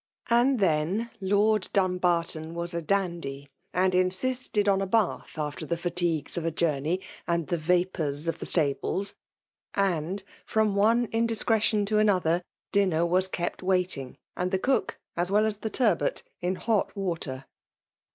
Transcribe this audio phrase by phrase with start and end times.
[0.31, 1.37] And then, 118 FEMALE DOMINATION.
[1.37, 6.49] Lord Dumbarton was a dandy^ and insisted on a bath after the fatigues of a
[6.49, 9.13] journey and the vapours of the stables;
[9.75, 12.41] and, from one in discretion to another,
[12.71, 17.45] dinner was kept waiting, and the cook, as well as the turbot, in hot water.